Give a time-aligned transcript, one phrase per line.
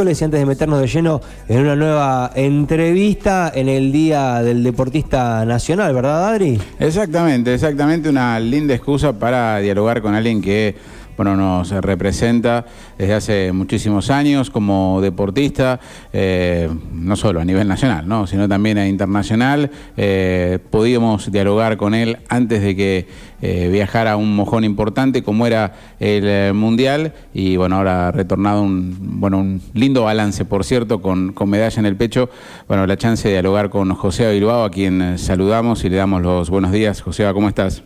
[0.00, 4.62] miércoles y antes de meternos de lleno en una nueva entrevista en el Día del
[4.62, 6.58] Deportista Nacional, ¿verdad, Adri?
[6.78, 10.74] Exactamente, exactamente una linda excusa para dialogar con alguien que
[11.20, 12.64] bueno, nos representa
[12.96, 15.78] desde hace muchísimos años como deportista,
[16.14, 18.26] eh, no solo a nivel nacional, ¿no?
[18.26, 19.70] sino también a internacional.
[19.98, 23.06] Eh, podíamos dialogar con él antes de que
[23.42, 28.62] eh, viajara a un mojón importante como era el Mundial y bueno, ahora ha retornado
[28.62, 32.30] un, bueno, un lindo balance, por cierto, con, con medalla en el pecho.
[32.66, 36.48] Bueno, la chance de dialogar con José Bilbao, a quien saludamos y le damos los
[36.48, 37.02] buenos días.
[37.02, 37.84] José, ¿cómo estás?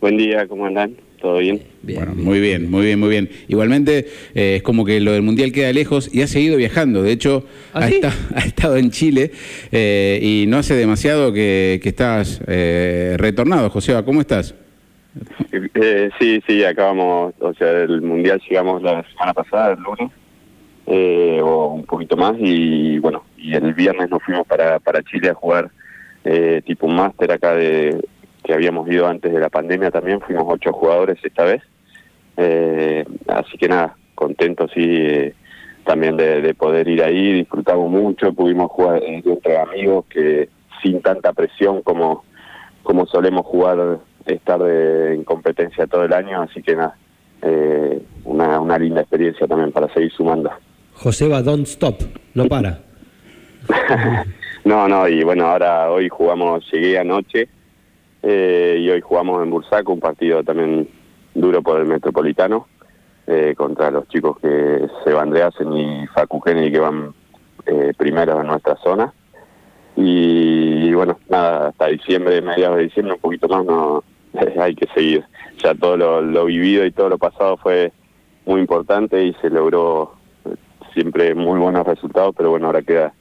[0.00, 0.96] Buen día, ¿cómo andan?
[1.22, 1.62] ¿Todo bien?
[1.84, 3.30] bueno, muy bien, muy bien, muy bien.
[3.46, 7.00] Igualmente, eh, es como que lo del Mundial queda lejos y ha seguido viajando.
[7.04, 8.00] De hecho, ¿Ah, ha, sí?
[8.34, 9.30] ha estado en Chile
[9.70, 13.70] eh, y no hace demasiado que, que estás eh, retornado.
[13.70, 14.56] José, ¿cómo estás?
[15.52, 20.10] Eh, sí, sí, acabamos, o sea, del Mundial llegamos la semana pasada, el lunes,
[20.86, 25.28] eh, o un poquito más, y bueno, y el viernes nos fuimos para, para Chile
[25.30, 25.70] a jugar
[26.24, 28.02] eh, tipo un máster acá de
[28.44, 31.62] que habíamos ido antes de la pandemia también, fuimos ocho jugadores esta vez,
[32.36, 35.34] eh, así que nada, contentos sí, eh,
[35.84, 40.48] también de, de poder ir ahí, disfrutamos mucho, pudimos jugar eh, entre amigos que
[40.82, 42.24] sin tanta presión como,
[42.82, 46.96] como solemos jugar, estar de- en competencia todo el año, así que nada,
[47.42, 50.50] eh, una, una linda experiencia también para seguir sumando.
[50.94, 52.00] Joseba, don't stop,
[52.34, 52.80] no para.
[54.64, 57.48] No, no, y bueno, ahora hoy jugamos, llegué anoche
[58.22, 60.88] eh, y hoy jugamos en Bursaco, un partido también
[61.34, 62.66] duro por el Metropolitano,
[63.26, 67.14] eh, contra los chicos que Seba Andreasen y Facu Kennedy que van
[67.66, 69.12] eh, primeros en nuestra zona.
[69.94, 74.02] Y, bueno, nada, hasta diciembre, mediados de diciembre, un poquito más, no
[74.60, 75.24] hay que seguir.
[75.62, 77.92] Ya todo lo, lo vivido y todo lo pasado fue
[78.46, 80.14] muy importante y se logró
[80.44, 80.54] eh,
[80.94, 83.12] siempre muy buenos resultados, pero bueno, ahora queda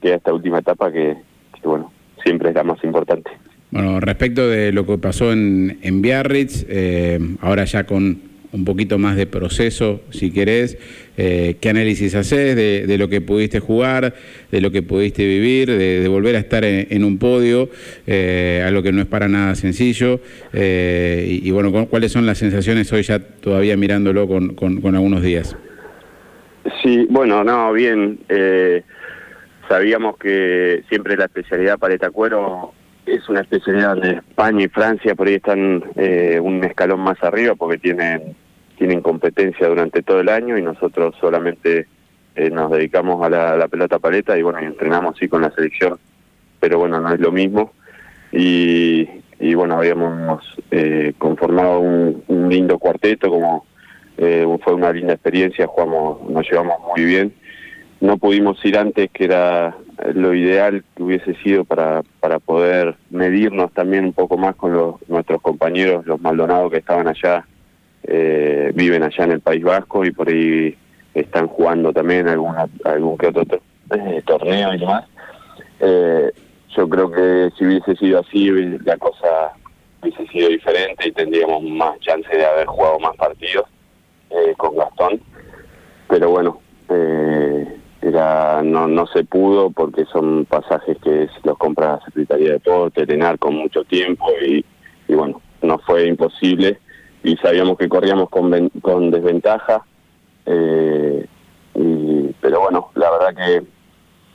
[0.00, 1.16] queda esta última etapa que,
[1.54, 1.90] que, bueno,
[2.22, 3.30] siempre es la más importante.
[3.70, 8.18] Bueno, respecto de lo que pasó en, en Biarritz, eh, ahora ya con
[8.52, 10.78] un poquito más de proceso, si querés,
[11.18, 14.14] eh, ¿qué análisis haces de, de lo que pudiste jugar,
[14.50, 17.68] de lo que pudiste vivir, de, volver a estar en, un podio,
[18.06, 20.20] eh, algo que no es para nada sencillo?
[20.54, 24.80] eh, y, y bueno, ¿cu- ¿cuáles son las sensaciones hoy ya todavía mirándolo con, con-
[24.80, 25.54] con algunos días?
[26.82, 28.18] Sí, bueno, no, bien.
[29.68, 32.72] sabíamos que siempre la especialidad paleta cuero
[33.06, 37.54] es una especialidad donde España y Francia por ahí están eh, un escalón más arriba
[37.54, 38.36] porque tienen
[38.76, 41.86] tienen competencia durante todo el año y nosotros solamente
[42.34, 45.50] eh, nos dedicamos a la, a pelota paleta y bueno, y entrenamos sí con la
[45.50, 45.98] selección,
[46.60, 47.72] pero bueno, no es lo mismo.
[48.32, 49.08] Y,
[49.40, 53.64] y bueno, habíamos eh, conformado un, un lindo cuarteto, como
[54.18, 57.32] eh, fue una linda experiencia, jugamos, nos llevamos muy bien.
[58.00, 59.76] No pudimos ir antes, que era
[60.14, 64.96] lo ideal que hubiese sido para, para poder medirnos también un poco más con los,
[65.08, 67.46] nuestros compañeros, los Maldonados que estaban allá,
[68.02, 70.76] eh, viven allá en el País Vasco y por ahí
[71.14, 73.42] están jugando también alguna, algún que otro
[73.90, 75.04] eh, torneo y demás.
[75.80, 76.30] Eh,
[76.76, 78.50] yo creo que si hubiese sido así,
[78.84, 79.52] la cosa
[80.02, 83.66] hubiese sido diferente y tendríamos más chance de haber jugado más partidos
[84.30, 85.20] eh, con Gastón.
[86.08, 87.76] Pero bueno, eh,
[88.08, 93.06] era no no se pudo porque son pasajes que los compra la Secretaría de Deporte,
[93.06, 94.64] Tenar con mucho tiempo y,
[95.08, 96.78] y bueno, no fue imposible
[97.22, 99.84] y sabíamos que corríamos con, con desventaja.
[100.46, 101.26] eh,
[101.74, 103.66] y, pero bueno, la verdad que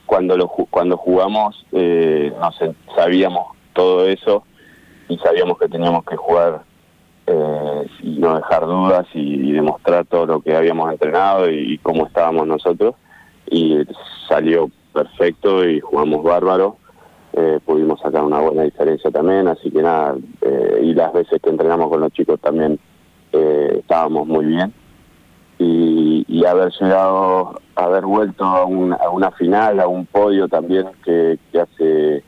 [0.06, 4.44] cuando lo cuando jugamos eh, no sé, sabíamos todo eso
[5.08, 6.64] y sabíamos que teníamos que jugar
[7.28, 12.08] eh, y no dejar dudas y, y demostrar todo lo que habíamos entrenado y, cómo
[12.08, 12.96] estábamos nosotros
[13.52, 13.78] y
[14.28, 16.78] salió perfecto y jugamos bárbaro
[17.34, 21.50] eh, pudimos sacar una buena diferencia también así que nada eh, y las veces que
[21.50, 22.80] entrenamos con los chicos también
[23.34, 24.74] eh, estábamos muy bien
[25.60, 31.38] y, haber llegado, haber vuelto a, un- a una final, a un podio también que,
[31.52, 32.24] que hace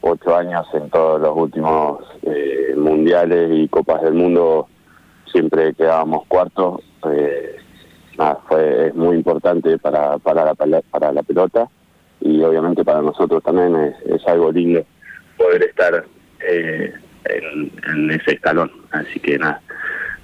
[0.00, 4.68] ocho años en todos los últimos eh, mundiales y copas del mundo
[5.30, 6.80] siempre quedábamos cuartos.
[7.10, 7.56] eh,
[8.18, 11.68] nada, fue es muy importante para, para, la, para la pelota
[12.20, 14.84] y obviamente para nosotros también es, es algo lindo
[15.36, 16.04] poder estar
[16.48, 16.92] eh,
[17.24, 18.70] en, en ese escalón.
[18.90, 19.60] Así que nada,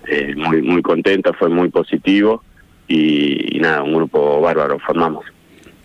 [0.06, 2.42] eh, muy muy contento, fue muy positivo
[2.86, 5.24] y, y nada, un grupo bárbaro formamos.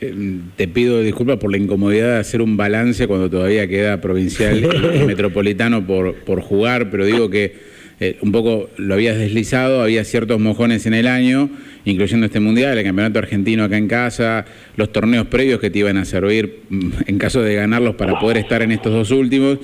[0.01, 4.59] Eh, Te pido disculpas por la incomodidad de hacer un balance cuando todavía queda provincial
[4.59, 7.72] y metropolitano por, por jugar, pero digo que
[8.03, 11.49] eh, un poco lo habías deslizado, había ciertos mojones en el año,
[11.85, 14.43] incluyendo este mundial, el campeonato argentino acá en casa,
[14.75, 18.35] los torneos previos que te iban a servir mm, en caso de ganarlos para poder
[18.35, 19.59] estar en estos dos últimos,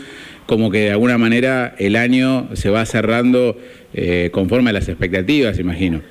[0.46, 3.58] como que de alguna manera el año se va cerrando
[3.94, 6.02] eh, conforme a las expectativas, imagino.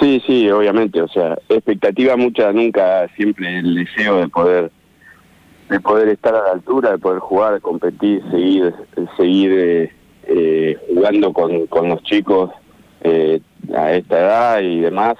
[0.00, 4.70] Sí, sí, obviamente, o sea, expectativa mucha, nunca, siempre el deseo de poder
[5.70, 8.74] de poder estar a la altura, de poder jugar, competir, seguir,
[9.16, 9.92] seguir eh,
[10.28, 12.50] eh, jugando con, con los chicos
[13.02, 13.40] eh,
[13.74, 15.16] a esta edad y demás.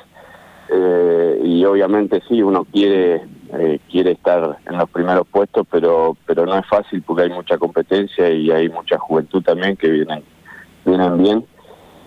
[1.45, 3.23] y obviamente sí, uno quiere
[3.91, 8.29] quiere estar en los primeros puestos, pero pero no es fácil porque hay mucha competencia
[8.29, 10.23] y hay mucha juventud también que vienen
[10.85, 11.45] vienen bien.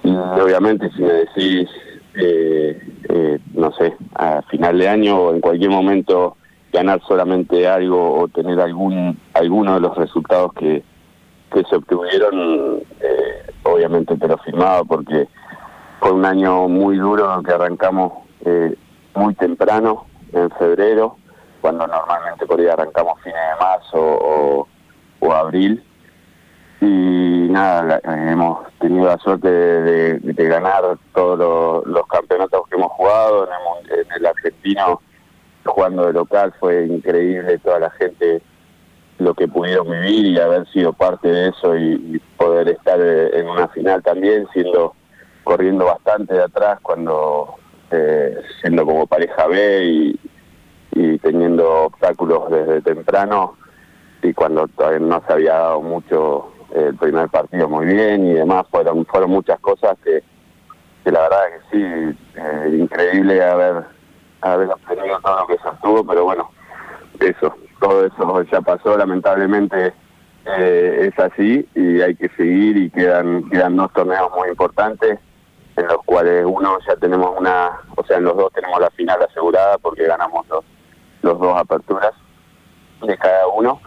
[0.03, 1.69] Y obviamente si me decís
[2.13, 2.77] eh,
[3.07, 6.35] eh, no sé, a final de año o en cualquier momento
[6.73, 10.83] ganar solamente algo o tener algún alguno de los resultados que,
[11.51, 15.27] que se obtuvieron, eh, obviamente te lo firmaba porque
[15.99, 18.13] fue un año muy duro que arrancamos
[18.45, 18.75] eh,
[19.13, 21.17] muy temprano, en febrero,
[21.59, 24.67] cuando normalmente por ahí arrancamos fines de marzo o,
[25.33, 25.83] abril.
[26.81, 33.91] Y nada, hemos tenido la suerte de, ganar todos los, campeonatos que hemos jugado en
[33.91, 35.01] el, en el, argentino
[35.65, 38.41] jugando de local fue increíble toda la gente
[39.21, 43.67] lo que pudieron vivir y haber sido parte de eso y, poder estar en una
[43.67, 44.95] final también siendo
[45.43, 47.53] corriendo bastante de atrás cuando
[47.91, 50.15] eh, siendo como pareja B
[50.93, 53.57] y, teniendo obstáculos desde temprano.
[54.23, 58.65] Y cuando todavía no se había dado mucho el primer partido muy bien y demás,
[58.71, 60.23] fueron fueron muchas cosas que,
[61.11, 63.83] la verdad que sí, eh, increíble haber,
[64.41, 66.49] haber obtenido todo lo que se obtuvo, pero bueno,
[67.19, 69.93] eso, todo eso ya pasó, lamentablemente
[70.45, 75.19] eh, es así y hay que seguir y quedan, quedan dos torneos muy importantes
[75.75, 79.21] en los cuales uno ya tenemos una, o sea, en los dos tenemos la final
[79.23, 80.63] asegurada porque ganamos los,
[81.23, 82.13] los dos aperturas
[83.01, 83.81] de cada uno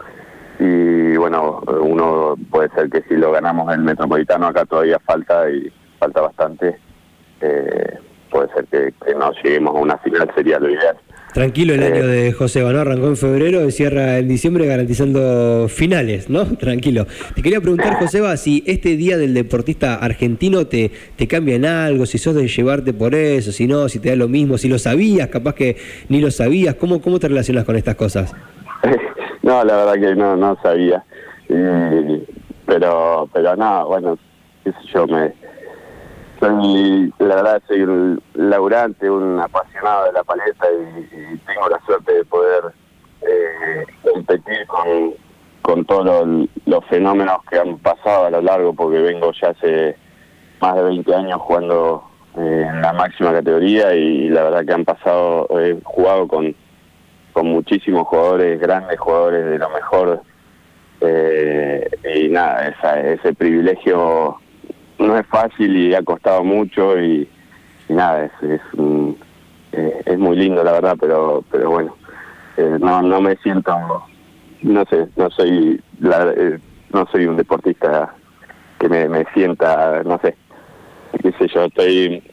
[0.59, 5.71] y bueno, uno puede ser que si lo ganamos el Metropolitano acá todavía falta y
[5.99, 6.79] falta bastante,
[7.41, 7.99] eh,
[8.29, 10.97] puede ser que, no lleguemos a una final, sería lo ideal.
[11.35, 16.29] Tranquilo el año de José Banó, arrancó en febrero y cierra en diciembre garantizando finales,
[16.29, 16.45] ¿no?
[16.57, 17.07] Tranquilo.
[17.35, 22.05] Te quería preguntar, Joseba, si este día del deportista argentino te, te cambia en algo,
[22.05, 24.79] si sos de llevarte por eso, si no, si te da lo mismo, si lo
[24.79, 25.75] sabías, capaz que
[26.07, 28.33] ni lo sabías, ¿cómo, cómo te relacionas con estas cosas?
[29.43, 31.03] No, la verdad que no, no sabía.
[32.65, 34.17] pero, pero no, bueno,
[34.63, 35.33] qué sé yo, me,
[37.19, 42.25] la verdad soy un laburante, un apasionado de la paleta y, tengo la suerte de
[42.25, 42.63] poder
[43.21, 44.65] eh, competir
[45.61, 46.27] con, todos
[46.65, 49.95] los, fenómenos que han pasado a lo largo, porque vengo ya hace
[50.61, 52.03] más de 20 años jugando
[52.37, 56.55] eh, en la máxima categoría y la verdad que han pasado, he jugado con
[57.35, 60.21] con muchísimos jugadores, grandes jugadores de lo mejor.
[61.01, 64.37] Eh, y nada, ese privilegio
[64.99, 67.27] no es fácil y ha costado mucho y,
[67.89, 68.61] nada, es, es,
[69.71, 71.95] eh, es, muy lindo la verdad, pero pero bueno,
[72.57, 73.75] eh, no no me siento,
[74.61, 78.13] no sé, no soy no soy un deportista
[78.79, 80.35] que me, me sienta, no sé,
[81.21, 82.23] qué sé yo, estoy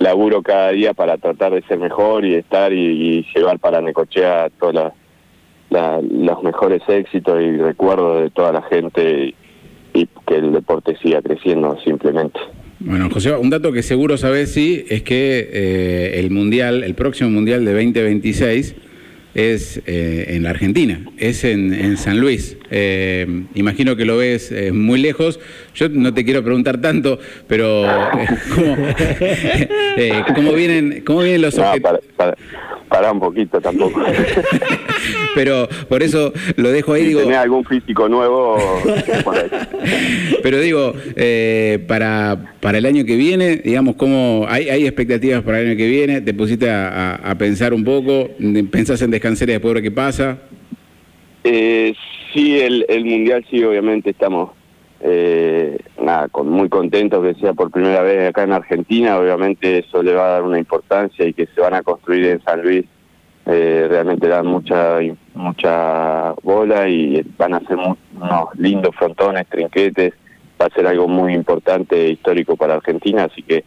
[0.00, 4.92] laburo cada día para tratar de ser mejor y estar y, llevar para Necochea todos
[5.70, 9.34] los mejores éxitos y recuerdos de toda la gente y,
[9.92, 12.38] que el deporte siga creciendo simplemente.
[12.82, 17.28] Bueno, José, un dato que seguro sabes, sí, es que eh, el Mundial, el próximo
[17.28, 18.74] Mundial de 2026
[19.34, 22.56] es eh, en la Argentina, es en, San Luis.
[22.70, 25.40] Eh, imagino que lo ves eh, muy lejos.
[25.74, 27.84] Yo no te quiero preguntar tanto, pero
[30.34, 32.00] ¿cómo, vienen, ¿cómo vienen los objetivos?
[32.90, 34.02] para un poquito tampoco.
[35.36, 37.06] Pero por eso lo dejo ahí.
[37.06, 38.58] digo, ¿Tenés algún físico nuevo?
[40.42, 45.60] Pero digo, eh, para, para el año que viene, digamos, ¿cómo hay, hay expectativas para
[45.60, 46.20] el año que viene?
[46.20, 48.28] ¿Te pusiste a, pensar un poco?
[48.70, 50.38] ¿Pensás en descansar y después ver qué pasa?
[51.44, 51.94] Eh,
[52.32, 54.50] sí, el, el Mundial sí, obviamente estamos
[55.00, 60.02] eh, nada, con, muy contentos que sea por primera vez acá en Argentina, obviamente eso
[60.02, 62.84] le va a dar una importancia y que se van a construir en San Luis,
[63.46, 64.98] eh, realmente dan mucha
[65.34, 70.12] mucha bola y van a ser unos lindos frontones, trinquetes,
[70.60, 73.64] va a ser algo muy importante e histórico para Argentina, así que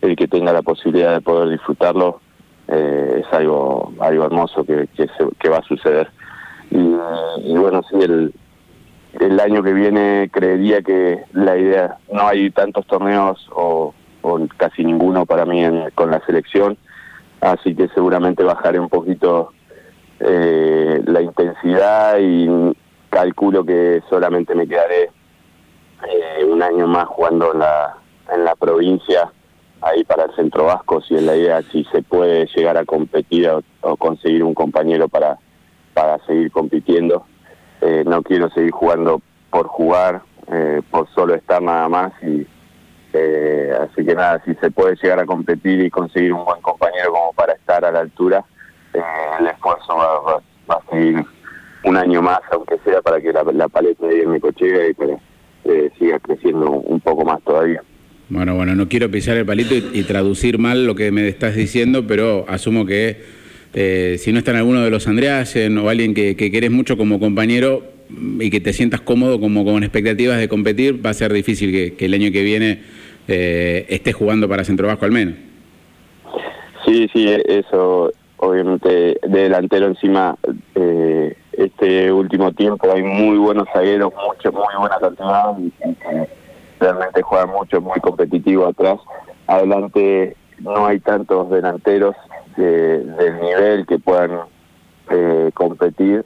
[0.00, 2.20] el que tenga la posibilidad de poder disfrutarlo
[2.68, 4.88] eh, es algo algo hermoso que,
[5.38, 6.08] que, va a suceder.
[6.70, 8.32] Y, bueno, sí, el,
[9.18, 13.94] el año que viene creería que la idea, no hay tantos torneos o,
[14.56, 15.62] casi ninguno para mí
[15.94, 16.76] con la selección,
[17.40, 19.52] así que seguramente bajaré un poquito
[20.20, 22.48] eh, la intensidad y
[23.08, 25.10] calculo que solamente me quedaré
[26.08, 27.96] eh, un año más jugando en la,
[28.32, 29.30] en la provincia,
[29.82, 33.48] ahí para el centro vasco, si es la idea, si se puede llegar a competir
[33.48, 35.38] o, conseguir un compañero para
[36.26, 37.24] seguir compitiendo.
[37.80, 40.22] Eh, no quiero seguir jugando por jugar,
[40.52, 42.46] eh, por solo estar nada más y
[43.80, 47.32] así que nada, si se puede llegar a competir y conseguir un buen compañero como
[47.32, 48.44] para estar a la altura,
[48.92, 51.24] el esfuerzo va, a seguir
[51.84, 54.94] un año más, aunque sea para que la, la paleta de mi cochera y
[55.64, 57.82] eh, siga creciendo un poco más todavía.
[58.28, 62.06] Bueno, bueno, no quiero pisar el palito y, traducir mal lo que me estás diciendo,
[62.06, 63.22] pero asumo que
[63.74, 66.96] eh, si no está en alguno de los Andreasen o alguien que, que querés mucho
[66.96, 67.82] como compañero
[68.40, 72.04] y que te sientas cómodo como con expectativas de competir, va a ser difícil que,
[72.04, 72.82] el año que viene
[73.28, 75.34] eh, estés jugando para Centro Vasco al menos.
[76.84, 80.36] Sí, sí, eso obviamente de delantero encima
[80.74, 85.56] eh, este último tiempo hay muy buenos zagueros, mucho, muy buena cantidad,
[86.80, 88.98] realmente juegan mucho, muy competitivo atrás.
[89.46, 92.16] Adelante no hay tantos delanteros
[92.56, 94.40] del nivel que puedan
[95.10, 96.24] eh, competir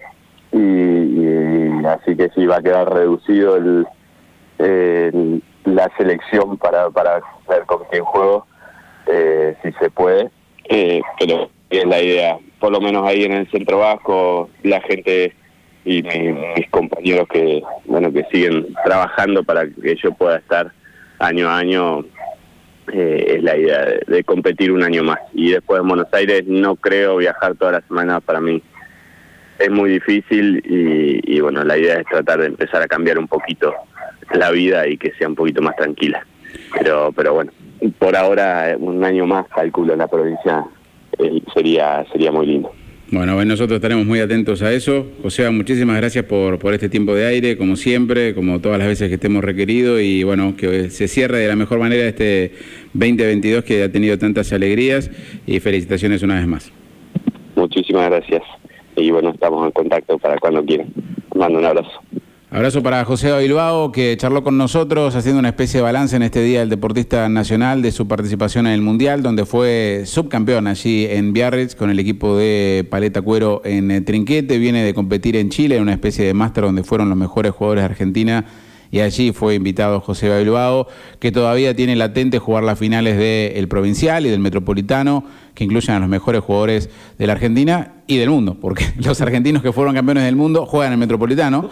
[0.53, 3.87] y, así que sí va a quedar reducido el,
[5.65, 8.47] la selección para, para ver con quién juego,
[9.07, 10.31] eh, si se puede,
[10.69, 15.35] eh, pero es la idea por lo menos ahí en el centro vasco, la gente
[15.85, 20.73] y mis compañeros que bueno que siguen trabajando para que yo pueda estar
[21.19, 22.07] año a año
[22.93, 26.77] eh, es la idea de, competir un año más y después en Buenos Aires no
[26.77, 28.63] creo viajar toda la semana para mí
[29.59, 33.75] es muy difícil y, bueno la idea es tratar de empezar a cambiar un poquito
[34.33, 36.27] la vida y que sea un poquito más tranquila
[36.73, 37.53] pero pero bueno
[37.99, 40.65] por ahora un año más calculo en la provincia
[41.19, 42.73] eh, sería, sería muy lindo.
[43.15, 45.07] Bueno, nosotros estaremos muy atentos a eso.
[45.23, 48.89] O sea, muchísimas gracias por, por este tiempo de aire, como siempre, como todas las
[48.89, 52.53] veces que estemos requeridos y bueno, que se cierre de la mejor manera este
[52.93, 55.13] 2022 que ha tenido tantas alegrías
[55.47, 56.73] y felicitaciones una vez más.
[57.55, 58.43] Muchísimas gracias
[58.97, 60.89] y bueno, estamos en contacto para cuando quieran.
[61.37, 62.04] Mando un abrazo.
[62.55, 66.41] Abrazo para José Bilbao, que charló con nosotros haciendo una especie de balance en este
[66.41, 71.33] día del deportista nacional de su participación en el Mundial, donde fue subcampeón allí en
[71.33, 74.59] Biarritz con el equipo de Paleta Cuero en eh, Trinquete.
[74.59, 77.83] Viene de competir en Chile en una especie de máster donde fueron los mejores jugadores
[77.83, 78.45] de Argentina
[78.95, 80.87] y allí fue invitado José Bilbao,
[81.19, 85.99] que todavía tiene latente jugar las finales del Provincial y del Metropolitano, que incluyen a
[85.99, 90.23] los mejores jugadores de la Argentina y del mundo, porque los argentinos que fueron campeones
[90.23, 91.71] del mundo juegan en el Metropolitano,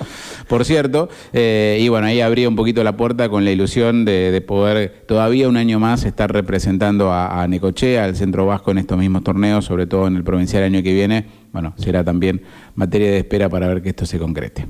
[0.49, 4.45] por cierto, eh, y bueno, ahí abría un poquito la puerta con la ilusión de,
[4.45, 8.99] poder todavía un año más estar representando a, a Necochea, al Centro Vasco en estos
[8.99, 11.27] mismos torneos, sobre todo en el Provincial año que viene.
[11.53, 12.43] Bueno, será también
[12.75, 14.67] materia de espera para ver que esto se concrete.